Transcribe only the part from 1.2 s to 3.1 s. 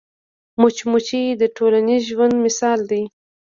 د ټولنیز ژوند مثال ده